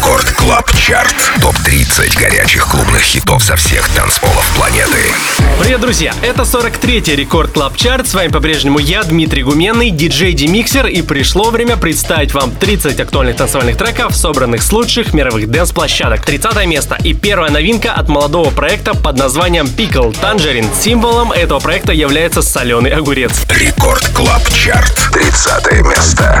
Record 0.00 0.30
Club 0.30 0.72
Chart. 0.78 1.14
Топ-30 1.42 2.18
горячих 2.18 2.66
клубных 2.66 3.02
хитов 3.02 3.44
со 3.44 3.54
всех 3.54 3.86
танцполов 3.90 4.50
планеты. 4.56 5.12
Привет, 5.60 5.78
друзья! 5.82 6.14
Это 6.22 6.42
43-й 6.42 7.16
Record 7.16 7.52
Club 7.52 7.76
Chart. 7.76 8.08
С 8.08 8.14
вами 8.14 8.28
по-прежнему 8.28 8.78
я, 8.78 9.02
Дмитрий 9.02 9.42
Гуменный, 9.42 9.90
диджей 9.90 10.32
Demixer. 10.32 10.86
И 10.86 11.02
пришло 11.02 11.50
время 11.50 11.76
представить 11.76 12.32
вам 12.32 12.50
30 12.50 12.98
актуальных 12.98 13.36
танцевальных 13.36 13.76
треков, 13.76 14.16
собранных 14.16 14.62
с 14.62 14.72
лучших 14.72 15.12
мировых 15.12 15.50
dance 15.50 15.71
-площадок. 15.71 16.24
30 16.24 16.64
место 16.64 16.96
и 17.04 17.12
первая 17.12 17.50
новинка 17.50 17.92
от 17.92 18.08
молодого 18.08 18.48
проекта 18.48 18.94
под 18.94 19.18
названием 19.18 19.66
Pickle 19.66 20.16
Tangerine. 20.18 20.70
Символом 20.80 21.30
этого 21.30 21.60
проекта 21.60 21.92
является 21.92 22.40
соленый 22.40 22.92
огурец. 22.92 23.32
Record 23.50 24.08
Club 24.14 24.48
Chart. 24.50 25.10
30 25.12 25.72
место. 25.82 26.40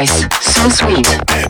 nice, 0.00 0.28
so 0.40 0.68
sweet. 0.70 1.49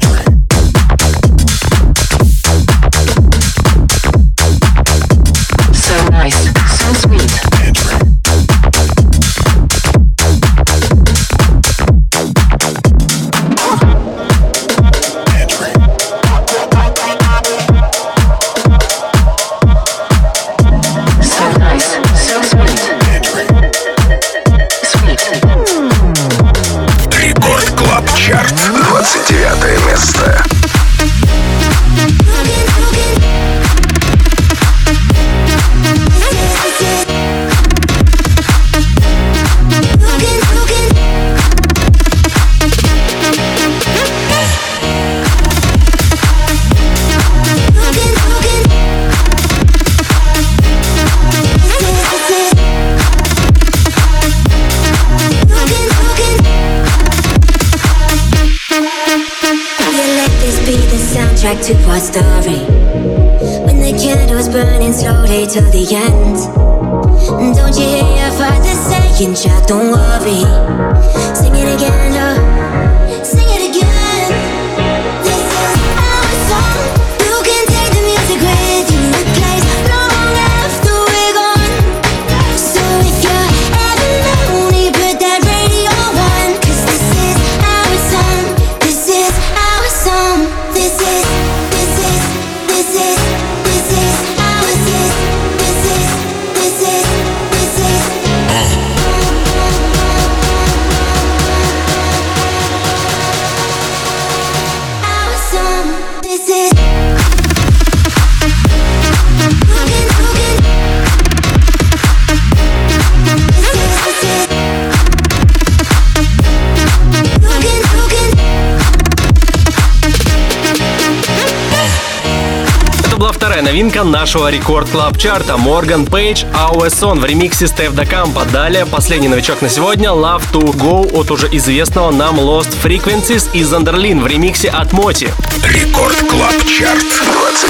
Новинка 123.70 124.03
нашего 124.03 124.51
Record 124.51 124.90
Club 124.90 125.17
Chart 125.17 125.45
'а 125.45 125.56
Morgan 125.56 126.05
Page 126.05 126.42
Song 126.89 127.20
в 127.20 127.25
ремиксе 127.25 127.69
Steff 127.68 127.92
Da 127.92 128.06
Campo. 128.06 128.44
Далее 128.47 128.85
последний 128.85 129.29
новичок 129.29 129.62
на 129.62 129.69
сегодня 129.69 130.08
Love 130.08 130.43
to 130.53 130.73
Go 130.73 131.08
от 131.17 131.31
уже 131.31 131.47
известного 131.53 132.11
нам 132.11 132.41
Lost 132.41 132.75
Frequencies 132.82 133.49
и 133.53 133.62
Zonderling 133.62 134.23
в 134.23 134.26
ремиксе 134.26 134.70
от 134.70 134.93
MOTi. 134.93 135.32
Record 135.62 136.17
Club 136.28 136.67
Chart, 136.67 137.05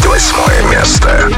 28 0.00 0.70
место. 0.70 1.30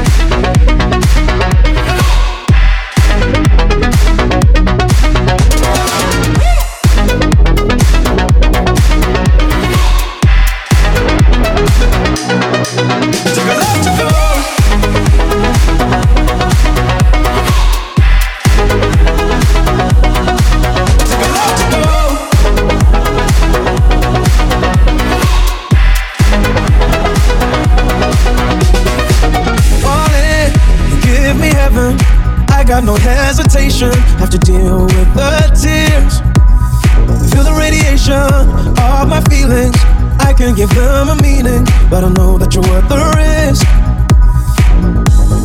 got 32.73 32.83
no 32.85 32.95
hesitation. 32.95 33.93
Have 34.17 34.31
to 34.31 34.39
deal 34.39 34.85
with 34.85 35.09
the 35.13 35.29
tears. 35.53 36.17
Feel 37.29 37.43
the 37.45 37.53
radiation 37.53 38.33
of 38.81 39.05
my 39.13 39.21
feelings. 39.29 39.77
I 40.17 40.33
can 40.33 40.55
give 40.55 40.73
them 40.73 41.09
a 41.09 41.15
meaning, 41.21 41.65
but 41.91 42.03
I 42.03 42.09
know 42.09 42.39
that 42.39 42.55
you're 42.55 42.65
worth 42.65 42.89
the 42.89 42.97
risk. 43.13 43.61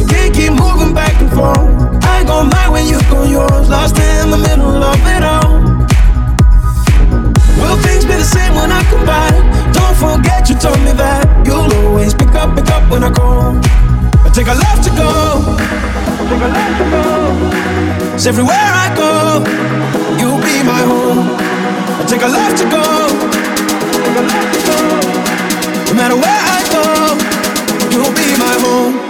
Can't 0.08 0.32
keep 0.32 0.56
moving 0.56 0.94
back 0.94 1.20
and 1.20 1.28
forth. 1.28 1.68
I 2.08 2.24
go 2.24 2.44
my 2.44 2.66
when 2.72 2.86
you 2.88 2.96
go 3.12 3.24
yours. 3.24 3.68
Lost 3.68 3.98
in 4.00 4.30
the 4.30 4.40
middle 4.48 4.80
of 4.80 4.96
it 5.12 5.22
all. 5.22 5.52
Will 7.60 7.76
things 7.84 8.08
be 8.08 8.16
the 8.16 8.24
same 8.24 8.54
when 8.56 8.72
I 8.72 8.80
come 8.88 9.04
back? 9.04 9.36
Don't 9.76 9.96
forget 10.00 10.48
you 10.48 10.56
told 10.56 10.80
me 10.80 10.92
that 10.96 11.28
you'll 11.44 11.68
always 11.84 12.14
pick 12.14 12.32
up, 12.32 12.56
pick 12.56 12.70
up 12.72 12.88
when 12.90 13.04
I 13.04 13.12
call. 13.12 13.60
I 14.24 14.30
take 14.32 14.48
a 14.48 14.56
left 14.56 14.80
to 14.88 14.90
go. 14.96 15.12
I 15.44 16.24
take 16.24 16.40
a 16.40 16.48
left. 16.56 16.67
Cause 18.18 18.26
everywhere 18.26 18.56
I 18.58 18.92
go, 18.96 19.44
you'll 20.18 20.42
be 20.42 20.60
my 20.64 20.82
home. 20.82 21.36
I 21.38 22.04
take 22.04 22.22
a 22.22 22.26
love 22.26 22.52
to 22.58 22.64
go. 22.64 22.82
No 25.86 25.94
matter 25.94 26.16
where 26.16 26.42
I 26.56 26.60
go, 26.74 26.82
you'll 27.92 28.12
be 28.16 28.36
my 28.36 28.54
home. 28.58 29.07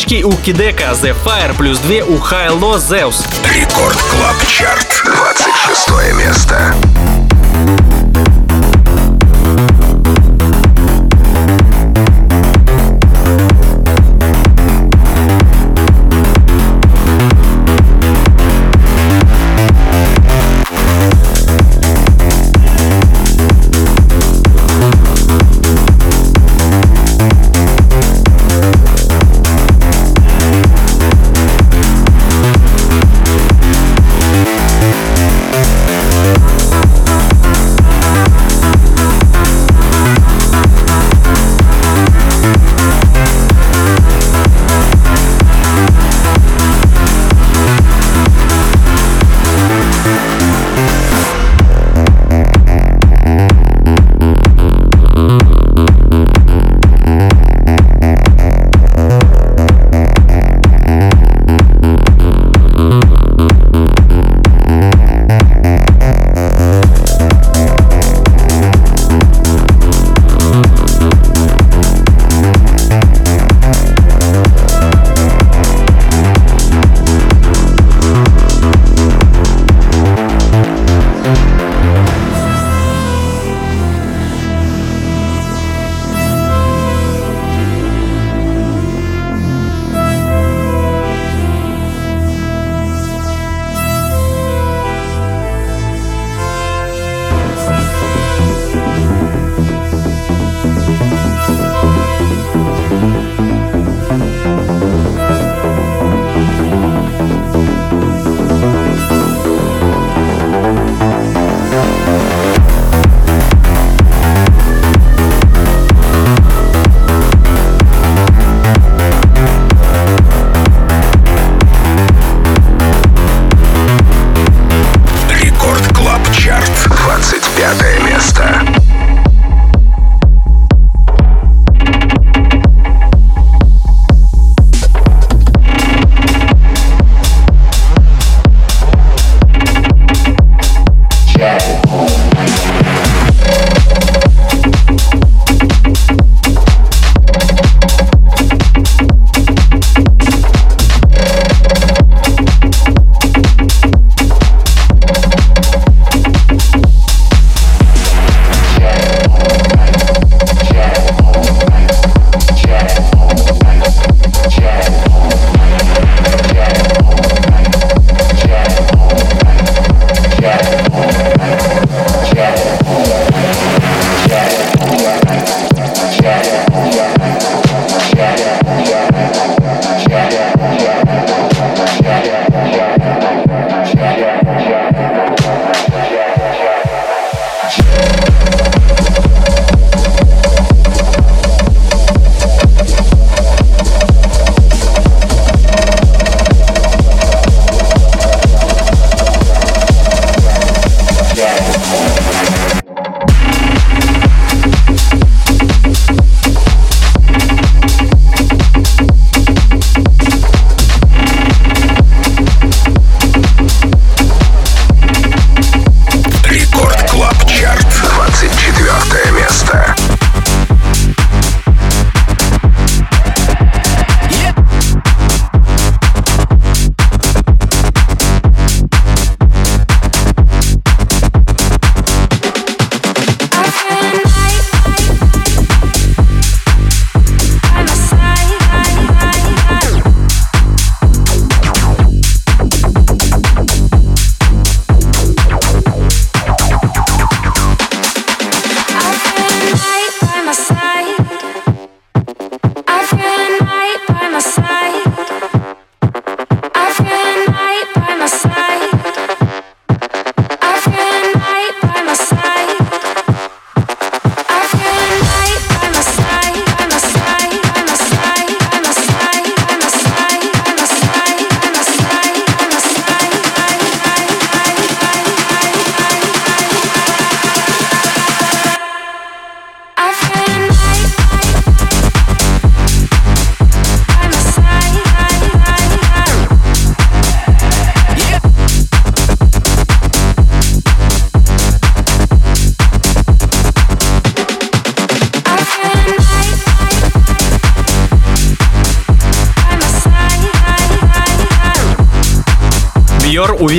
Строчки 0.00 0.22
у 0.22 0.32
Kideko, 0.32 0.92
The 0.92 1.14
Fire 1.24 1.54
плюс 1.56 1.78
2 1.78 2.04
у 2.04 2.18
HI-LO 2.18 2.76
Zeus. 2.76 3.26
Record 3.44 3.96
Club 3.96 4.36
Chart, 4.46 5.02
26 5.04 6.14
место. 6.14 6.74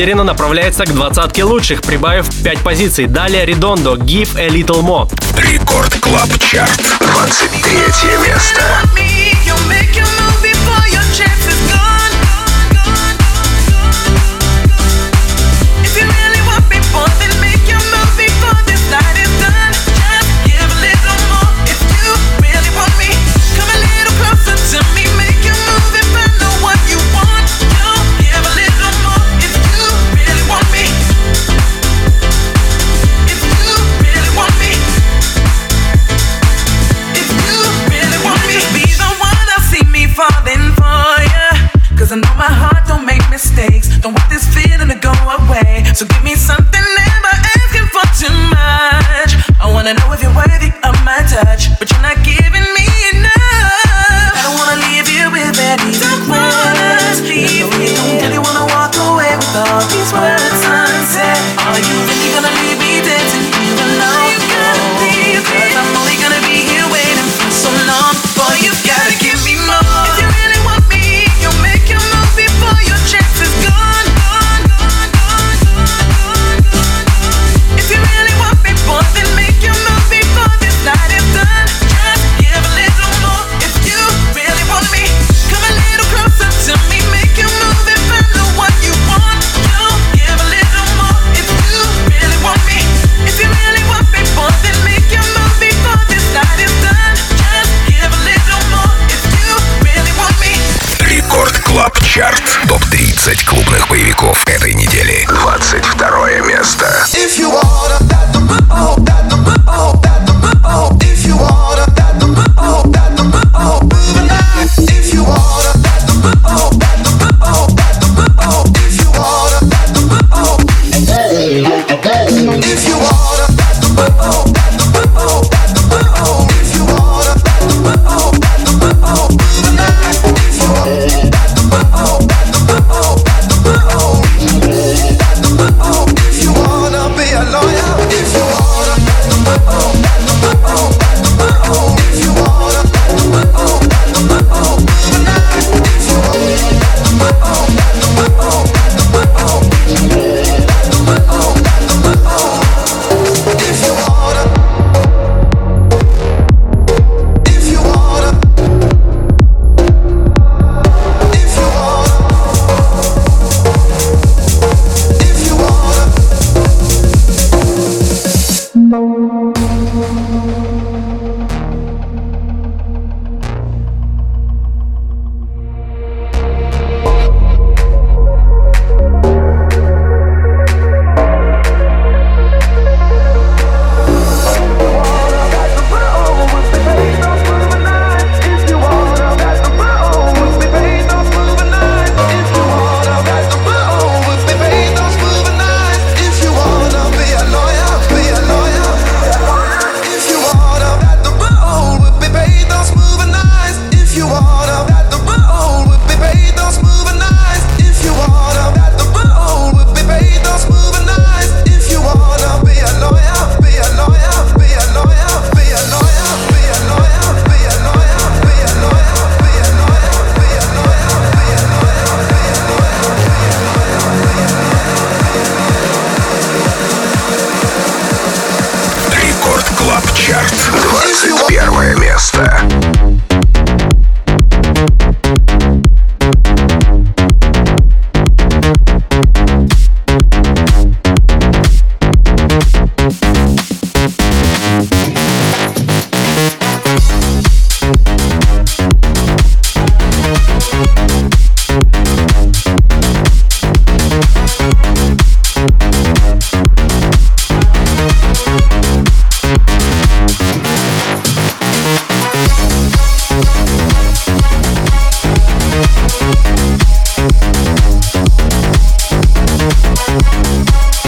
Уверенно 0.01 0.23
направляется 0.23 0.83
к 0.83 0.95
двадцатке 0.95 1.43
лучших, 1.43 1.83
прибавив 1.83 2.25
5 2.43 2.59
позиций. 2.63 3.05
Далее 3.05 3.45
Redondo 3.45 3.95
Give 3.97 4.35
a 4.35 4.47
Little 4.47 4.81
More. 4.81 5.07
Record 5.37 5.93
Club 5.99 6.27
Chart. 6.39 6.81
23 6.99 7.69
место. 8.27 8.63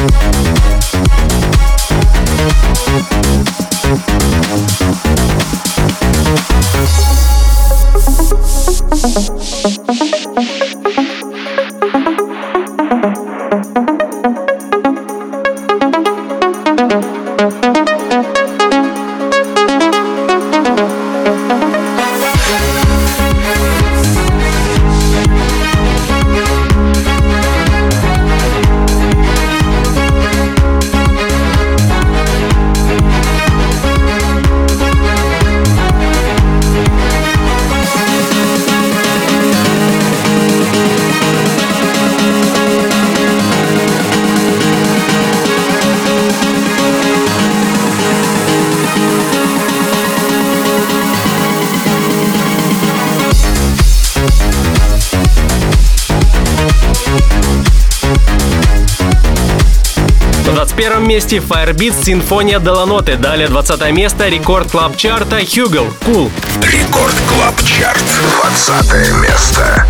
Thank 0.06 0.43
месте 61.14 61.38
Firebeatz 61.38 62.04
Sinfonia 62.04 62.58
Della 62.60 62.86
Notte. 62.86 63.18
Далее 63.18 63.48
20 63.48 63.92
место 63.92 64.30
Record 64.30 64.72
Club 64.72 64.98
Chart 64.98 65.29
'а 65.29 65.42
Hugel 65.42 65.94
Cool. 66.08 66.32
Record 66.64 67.14
Club 67.30 67.56
Chart. 67.64 68.04
20 68.42 69.22
место. 69.22 69.86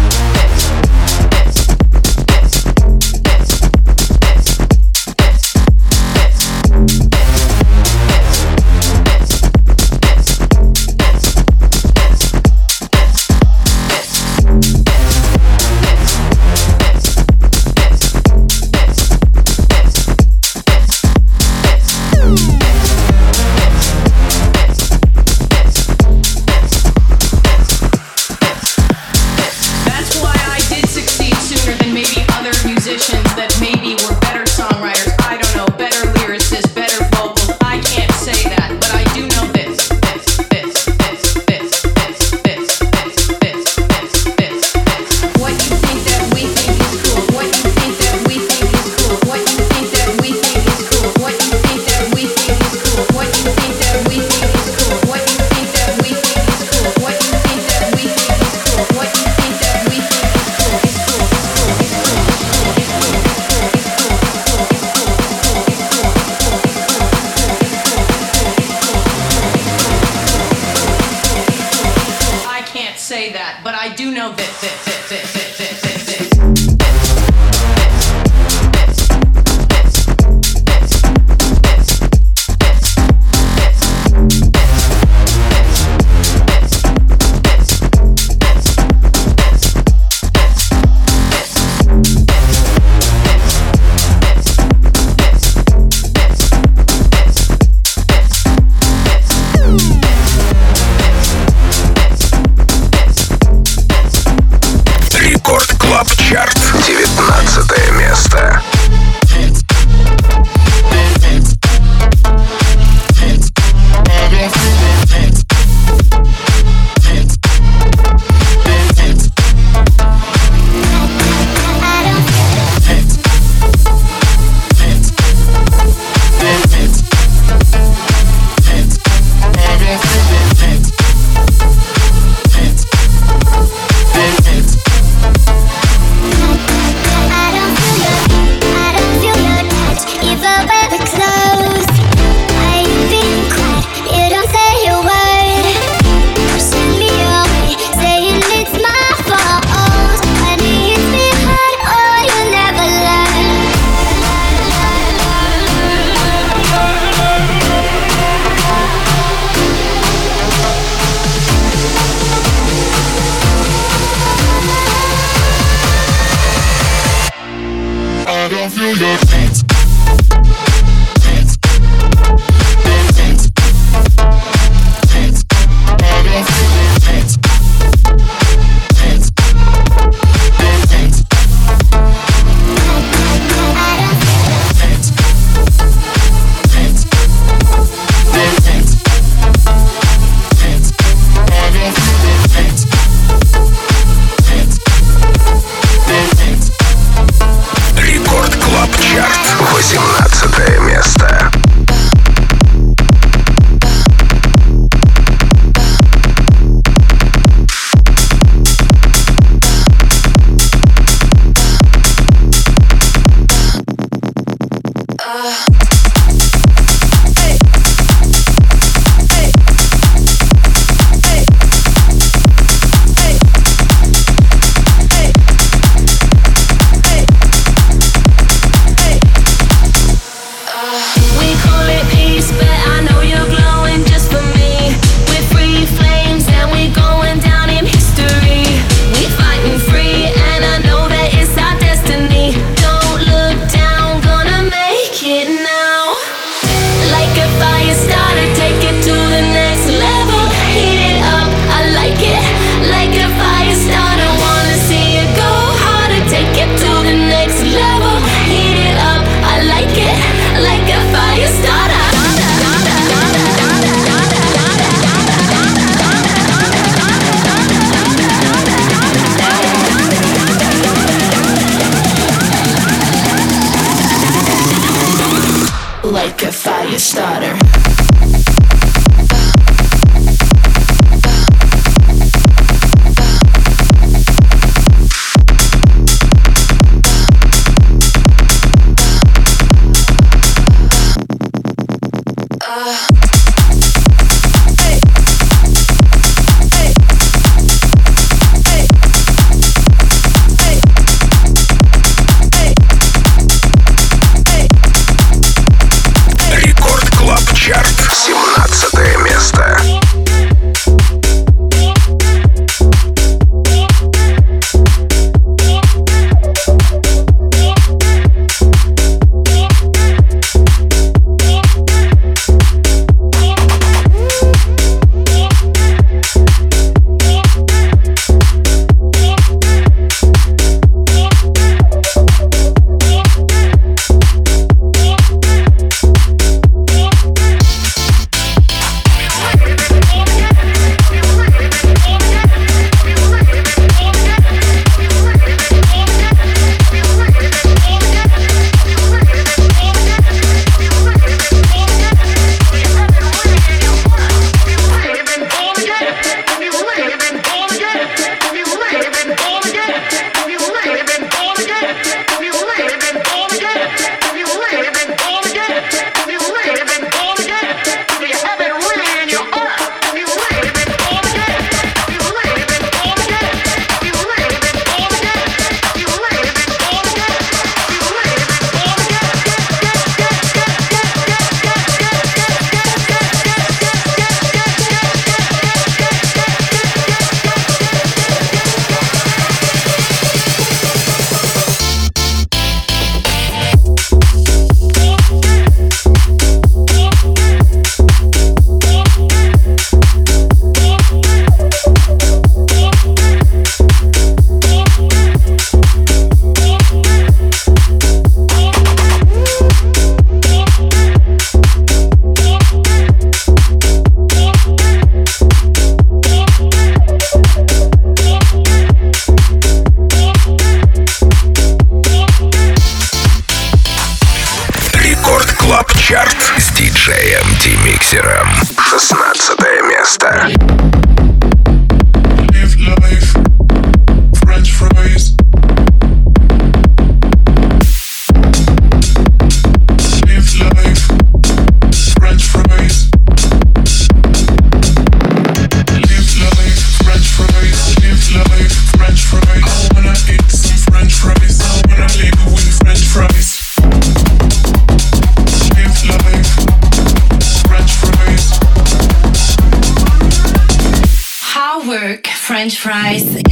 price 462.94 463.43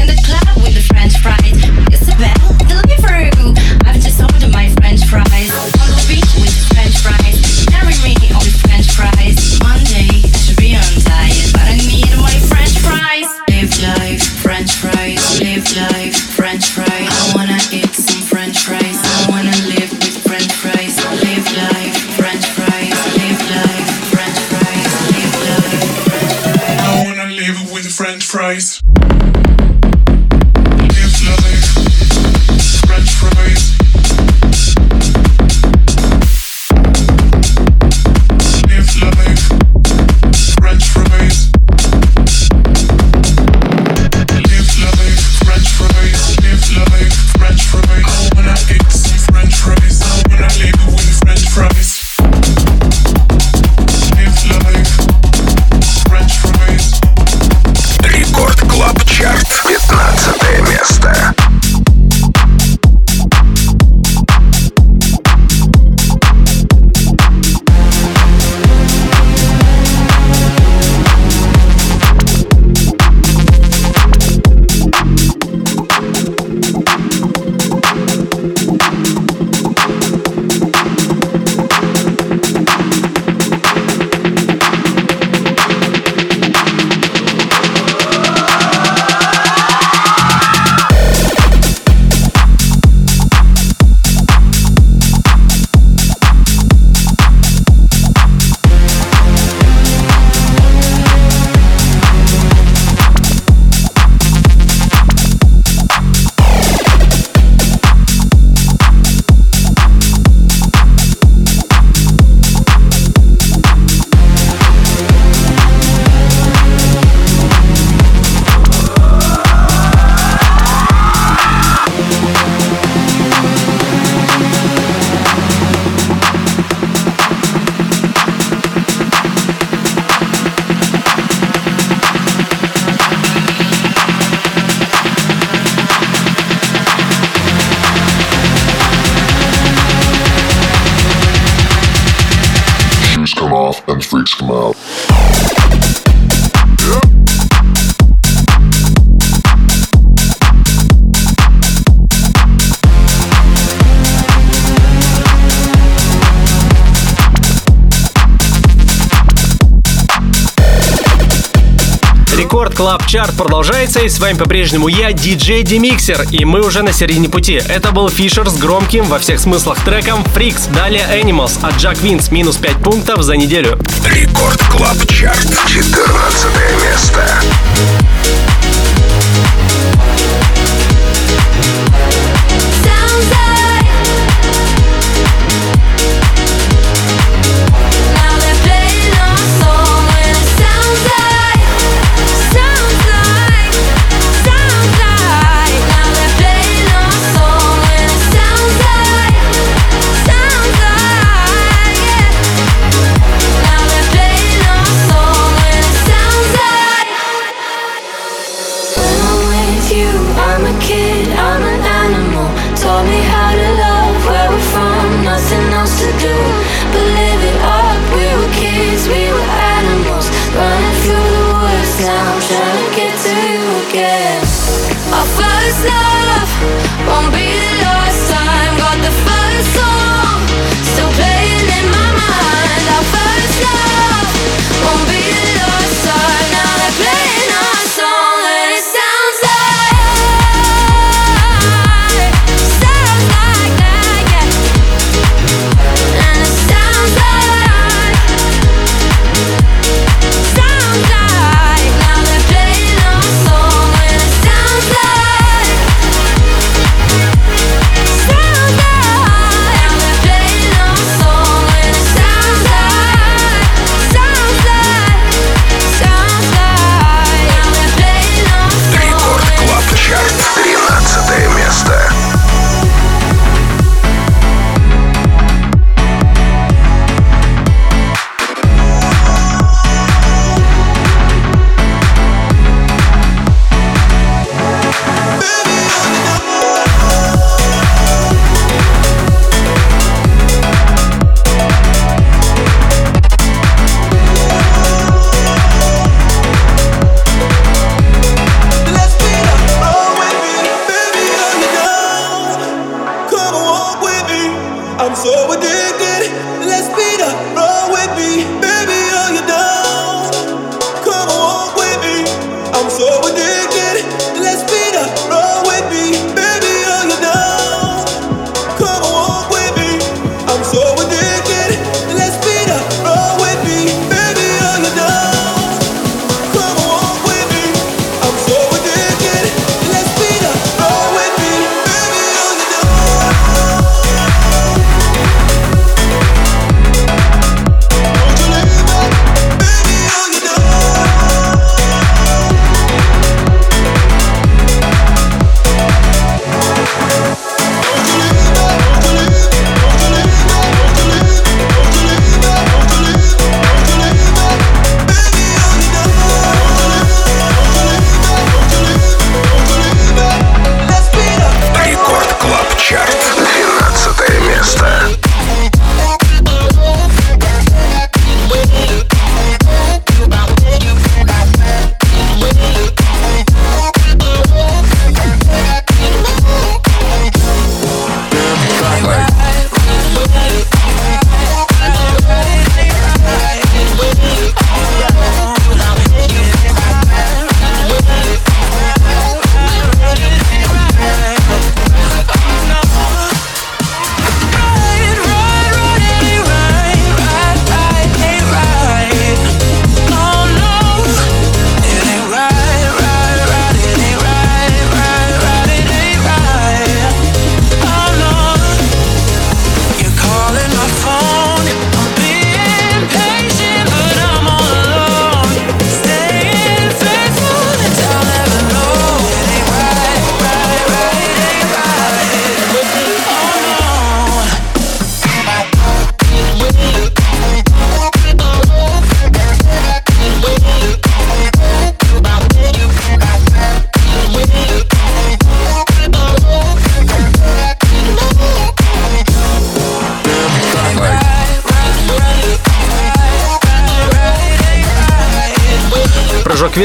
Club 162.91 163.07
Chart 163.07 163.37
продолжается, 163.37 164.01
и 164.01 164.09
с 164.09 164.19
вами 164.19 164.37
по-прежнему 164.37 164.89
я, 164.89 165.11
DJ 165.11 165.63
Demixer, 165.63 166.27
и 166.29 166.43
мы 166.43 166.59
уже 166.59 166.83
на 166.83 166.91
середине 166.91 167.29
пути. 167.29 167.53
Это 167.53 167.93
был 167.93 168.09
Фишер 168.09 168.49
с 168.49 168.57
громким 168.57 169.05
во 169.05 169.17
всех 169.17 169.39
смыслах 169.39 169.81
треком 169.85 170.23
Freaks, 170.35 170.69
далее 170.75 171.05
Animals 171.09 171.57
от 171.61 171.75
Jack 171.75 172.01
Wins, 172.01 172.33
минус 172.33 172.57
5 172.57 172.83
пунктов 172.83 173.21
за 173.21 173.37
неделю. 173.37 173.79
Record 174.03 174.61
Club 174.65 174.97
Chart, 175.07 175.47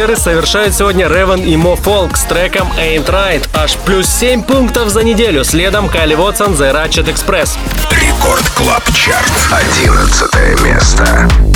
веры 0.06 0.16
совершают 0.16 0.74
сегодня 0.74 1.08
Ревен 1.08 1.42
и 1.42 1.56
Мо 1.56 1.74
Фолк 1.74 2.16
с 2.16 2.22
треком 2.22 2.68
Ain't 2.78 3.06
Right. 3.06 3.42
Аж 3.54 3.74
плюс 3.84 4.06
7 4.06 4.42
пунктов 4.44 4.90
за 4.90 5.02
неделю. 5.02 5.42
Следом 5.42 5.88
Кайли 5.88 6.14
Вотсон 6.14 6.52
The 6.52 6.72
Ratchet 6.72 7.12
Express. 7.12 7.58
Record 7.90 8.48
Club 8.50 8.84
Chart. 8.94 9.32
11 9.50 10.62
место. 10.62 11.55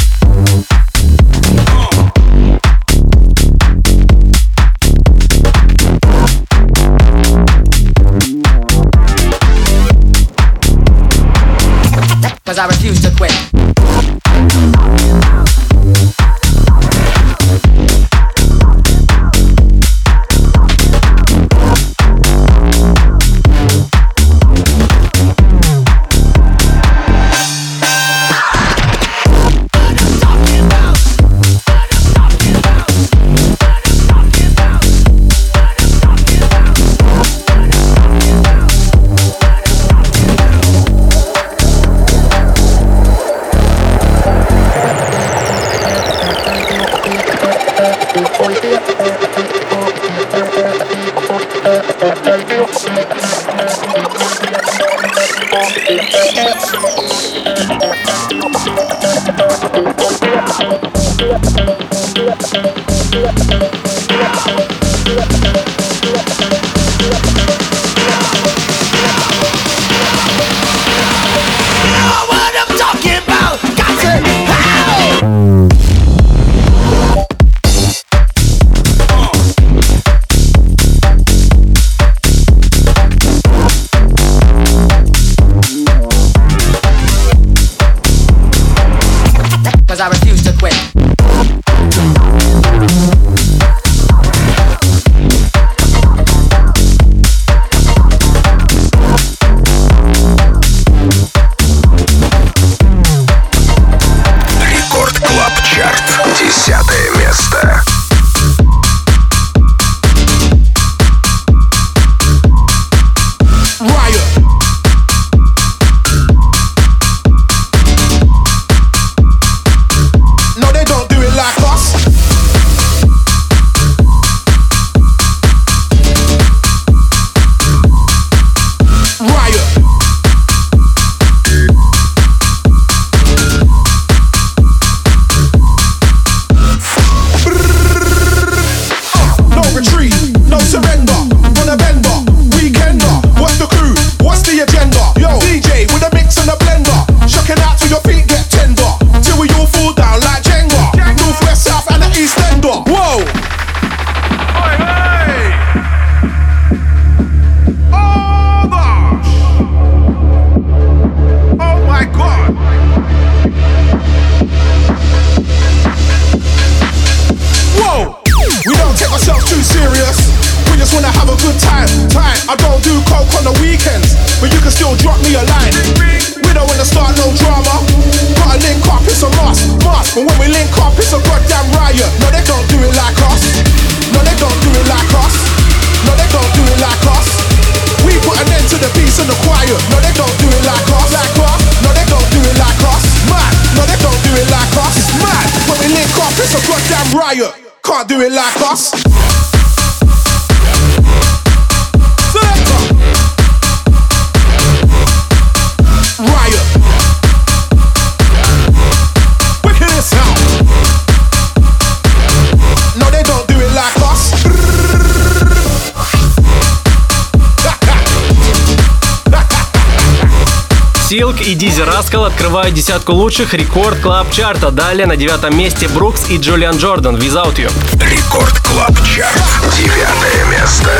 Дизи 221.80 221.88
Раскал 221.88 222.26
открывают 222.26 222.74
десятку 222.74 223.12
лучших 223.12 223.54
рекорд 223.54 224.00
клаб 224.00 224.30
чарта. 224.30 224.70
Далее 224.70 225.06
на 225.06 225.16
девятом 225.16 225.56
месте 225.56 225.88
Брукс 225.88 226.28
и 226.28 226.36
Джулиан 226.36 226.76
Джордан 226.76 227.16
Without 227.16 227.56
You. 227.56 227.72
Рекорд 228.04 228.58
клаб 228.60 228.92
чарт. 229.02 229.42
Девятое 229.78 230.44
место. 230.50 230.90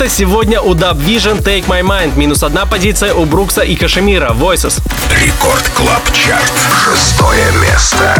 Дельта 0.00 0.14
сегодня 0.16 0.62
у 0.62 0.74
DubVision 0.74 1.42
Take 1.42 1.66
My 1.66 1.82
Mind. 1.82 2.16
Минус 2.16 2.42
одна 2.42 2.64
позиция 2.64 3.12
у 3.12 3.26
Brooks 3.26 3.55
а 3.55 3.60
и 3.60 3.76
KSHMR 3.76 4.15
а. 4.15 4.30
Voices. 4.30 4.80
Record 5.22 5.68
Club 5.76 6.02
Chart. 6.14 6.52
Шестое 6.82 7.52
место. 7.60 8.16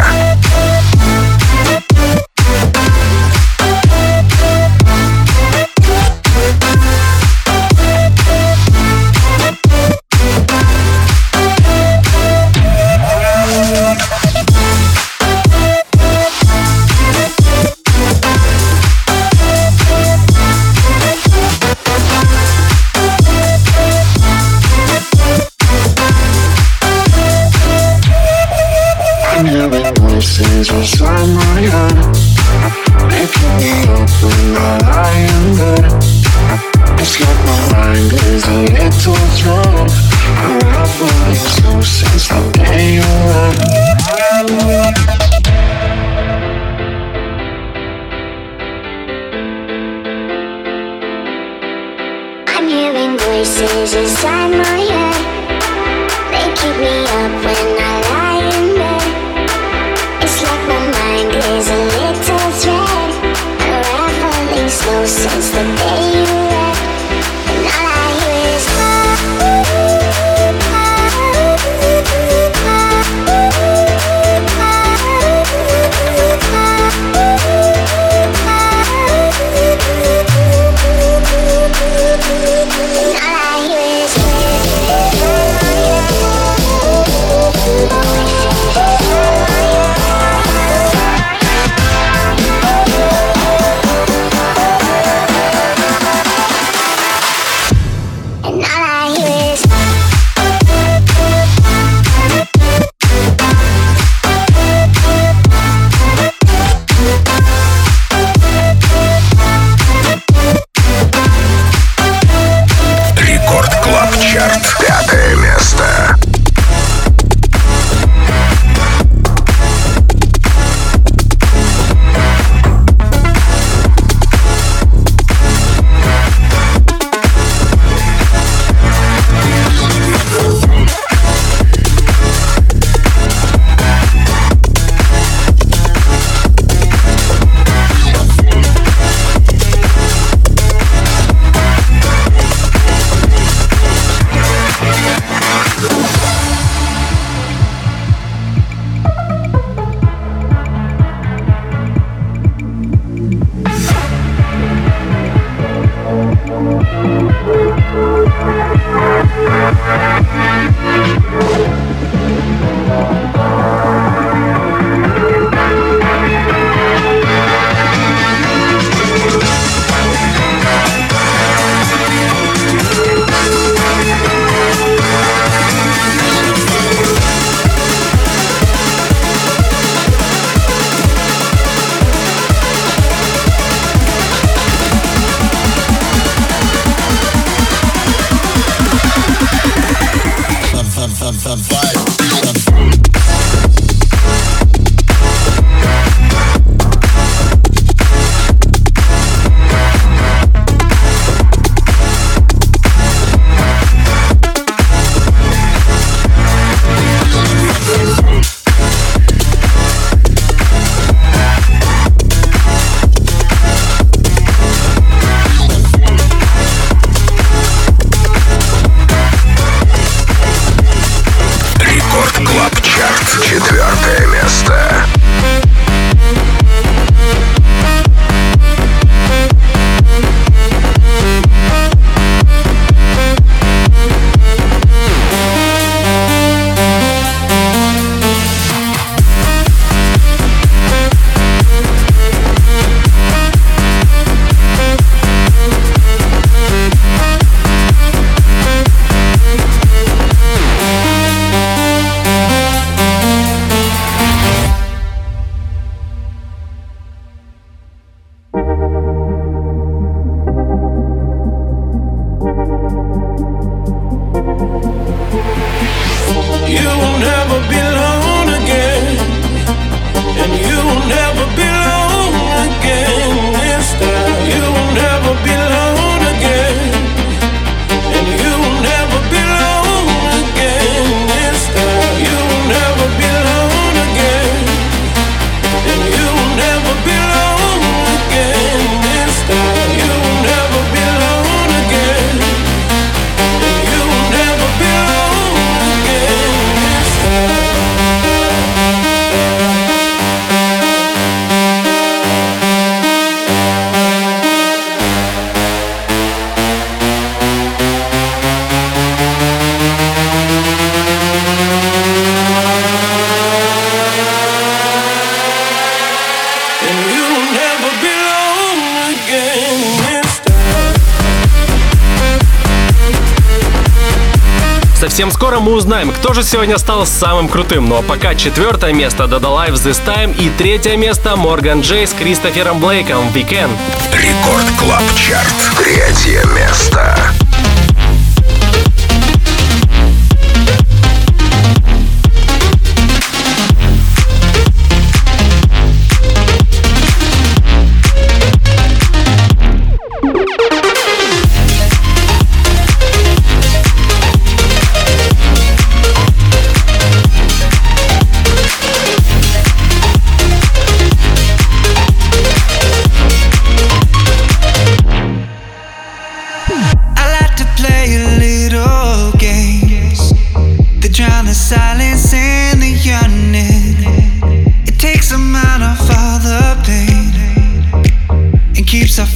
Совсем 325.30 325.32
скоро 325.32 325.60
мы 325.60 325.74
узнаем, 325.74 326.12
кто 326.12 326.32
же 326.32 326.42
сегодня 326.42 326.78
стал 326.78 327.06
самым 327.06 327.48
крутым. 327.48 327.88
Ну 327.88 327.96
а 327.96 328.02
пока 328.02 328.34
четвертое 328.34 328.92
место 328.92 329.24
Dada 329.24 329.50
Life 329.50 329.74
This 329.74 330.00
Time 330.04 330.36
и 330.36 330.50
третье 330.50 330.96
место 330.96 331.36
Морган 331.36 331.80
Джей 331.80 332.06
с 332.06 332.12
Кристофером 332.12 332.80
Блейком 332.80 333.28
Weekend. 333.28 333.70
Record 334.12 334.66
Club 334.78 335.02
Chart. 335.16 335.54
Третье 335.76 336.44
место. 336.54 337.39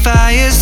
fires. 0.05 0.54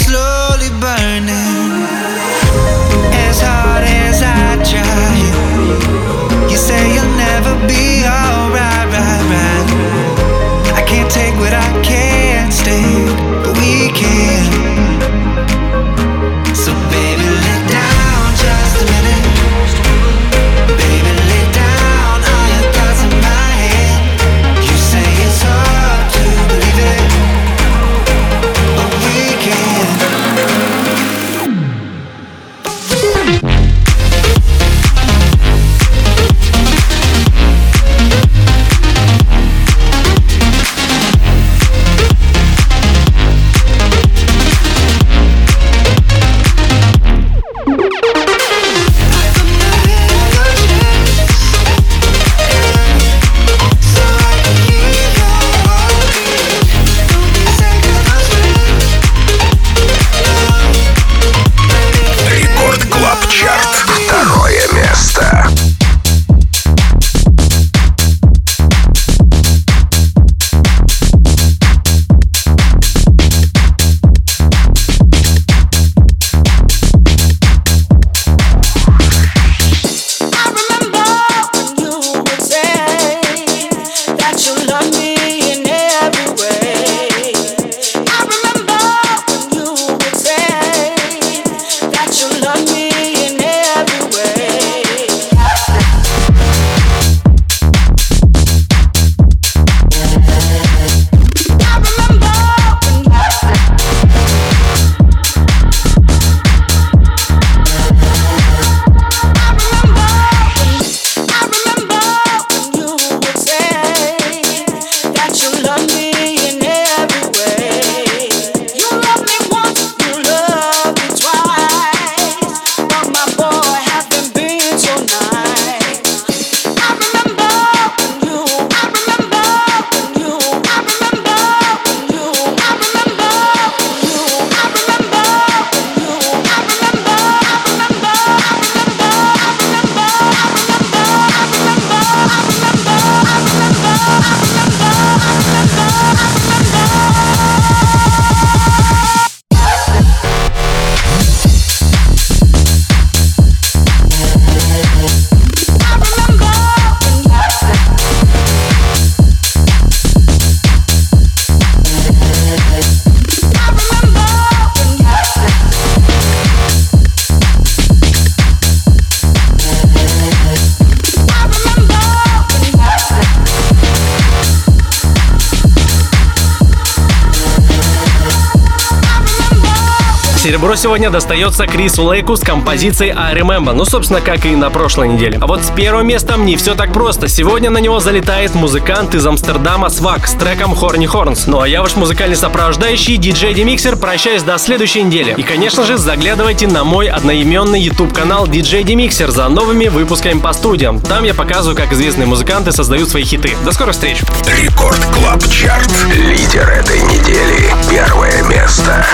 Сегодня 180.82 181.10
достается 181.10 181.68
Крису 181.68 182.02
Лейку 182.02 182.34
с 182.34 182.40
композицией 182.40 183.14
I 183.16 183.36
Remember, 183.36 183.72
ну, 183.72 183.84
собственно, 183.84 184.20
как 184.20 184.44
и 184.44 184.56
на 184.56 184.68
прошлой 184.68 185.06
неделе. 185.06 185.38
А 185.40 185.46
вот 185.46 185.62
с 185.62 185.70
первым 185.70 186.08
местом 186.08 186.44
не 186.44 186.56
все 186.56 186.74
так 186.74 186.92
просто. 186.92 187.28
Сегодня 187.28 187.70
на 187.70 187.78
него 187.78 188.00
залетает 188.00 188.56
музыкант 188.56 189.14
из 189.14 189.24
Амстердама 189.24 189.90
SWACQ 189.90 190.26
с 190.26 190.32
треком 190.32 190.72
Horny 190.72 191.06
Horns. 191.06 191.44
Ну 191.46 191.60
а 191.60 191.68
я 191.68 191.82
ваш 191.82 191.94
музыкальный 191.94 192.34
сопровождающий, 192.34 193.16
диджей 193.16 193.54
Демиксер, 193.54 193.94
прощаюсь 193.94 194.42
до 194.42 194.58
следующей 194.58 195.04
недели. 195.04 195.36
И, 195.36 195.44
конечно 195.44 195.84
же, 195.84 195.98
заглядывайте 195.98 196.66
на 196.66 196.82
мой 196.82 197.06
одноименный 197.06 197.80
YouTube-канал 197.80 198.46
DJ 198.46 198.82
Demixer 198.82 199.30
за 199.30 199.48
новыми 199.48 199.86
выпусками 199.86 200.40
по 200.40 200.52
студиям. 200.52 200.98
Там 201.00 201.22
я 201.22 201.32
показываю, 201.32 201.76
как 201.76 201.92
известные 201.92 202.26
музыканты 202.26 202.72
создают 202.72 203.08
свои 203.08 203.22
хиты. 203.22 203.56
До 203.64 203.70
скорых 203.70 203.94
встреч! 203.94 204.18
Record 204.48 204.98
Club 205.12 205.44
Chart. 205.48 205.92
Лидер 206.12 206.68
этой 206.68 207.00
недели. 207.02 207.72
Первое 207.88 208.42
место. 208.42 209.06